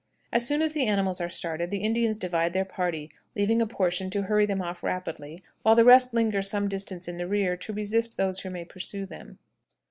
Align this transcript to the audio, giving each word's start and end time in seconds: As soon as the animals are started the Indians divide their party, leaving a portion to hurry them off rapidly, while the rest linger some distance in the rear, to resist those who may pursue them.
As 0.33 0.47
soon 0.47 0.63
as 0.63 0.73
the 0.73 0.87
animals 0.87 1.21
are 1.21 1.29
started 1.29 1.69
the 1.69 1.83
Indians 1.83 2.17
divide 2.17 2.53
their 2.53 2.65
party, 2.65 3.11
leaving 3.35 3.61
a 3.61 3.67
portion 3.67 4.09
to 4.09 4.23
hurry 4.23 4.47
them 4.47 4.59
off 4.59 4.81
rapidly, 4.81 5.43
while 5.61 5.75
the 5.75 5.85
rest 5.85 6.11
linger 6.11 6.41
some 6.41 6.67
distance 6.67 7.07
in 7.07 7.17
the 7.17 7.27
rear, 7.27 7.55
to 7.57 7.71
resist 7.71 8.17
those 8.17 8.39
who 8.39 8.49
may 8.49 8.65
pursue 8.65 9.05
them. 9.05 9.37